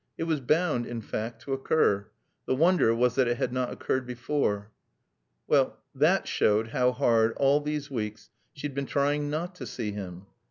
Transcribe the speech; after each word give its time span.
It 0.17 0.23
was 0.23 0.39
bound, 0.39 0.87
in 0.87 0.99
fact, 1.01 1.43
to 1.43 1.53
occur. 1.53 2.07
The 2.47 2.55
wonder 2.55 2.91
was 2.95 3.13
that 3.13 3.27
it 3.27 3.37
had 3.37 3.53
not 3.53 3.71
occurred 3.71 4.07
before. 4.07 4.71
Well, 5.45 5.77
that 5.93 6.27
showed 6.27 6.69
how 6.69 6.91
hard, 6.91 7.33
all 7.37 7.61
these 7.61 7.91
weeks, 7.91 8.31
she 8.51 8.65
had 8.65 8.73
been 8.73 8.87
trying 8.87 9.29
not 9.29 9.53
to 9.57 9.67
see 9.67 9.91
him. 9.91 10.25